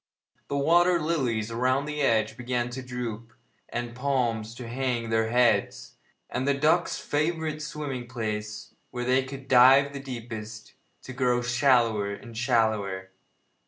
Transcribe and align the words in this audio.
The 0.47 0.57
water 0.57 0.99
lilies 0.99 1.51
around 1.51 1.85
the 1.85 2.01
edge 2.01 2.35
began 2.35 2.71
to 2.71 2.81
droop, 2.81 3.33
and 3.69 3.89
the 3.89 3.93
palms 3.93 4.55
to 4.55 4.67
hang 4.67 5.11
their 5.11 5.29
heads, 5.29 5.97
and 6.27 6.47
the 6.47 6.55
ducks' 6.55 6.97
favourite 6.97 7.61
swimming 7.61 8.07
place, 8.07 8.73
where 8.89 9.05
they 9.05 9.21
could 9.23 9.47
dive 9.47 9.93
the 9.93 9.99
deepest, 9.99 10.73
to 11.03 11.13
grow 11.13 11.43
shallower 11.43 12.15
and 12.15 12.35
shallower. 12.35 13.11